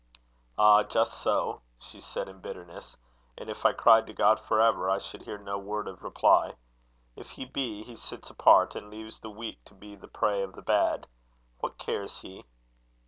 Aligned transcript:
"Ah! 0.57 0.81
just 0.81 1.13
so!" 1.21 1.61
she 1.77 2.01
said, 2.01 2.27
in 2.27 2.41
bitterness. 2.41 2.97
"And 3.37 3.51
if 3.51 3.67
I 3.67 3.71
cried 3.73 4.07
to 4.07 4.13
God 4.13 4.39
for 4.39 4.59
ever, 4.59 4.89
I 4.89 4.97
should 4.97 5.21
hear 5.21 5.37
no 5.37 5.59
word 5.59 5.87
of 5.87 6.01
reply. 6.01 6.55
If 7.15 7.29
he 7.29 7.45
be, 7.45 7.83
he 7.83 7.95
sits 7.95 8.31
apart, 8.31 8.73
and 8.75 8.89
leaves 8.89 9.19
the 9.19 9.29
weak 9.29 9.63
to 9.65 9.75
be 9.75 9.95
the 9.95 10.07
prey 10.07 10.41
of 10.41 10.53
the 10.55 10.63
bad. 10.63 11.05
What 11.59 11.77
cares 11.77 12.21
he?" 12.21 12.45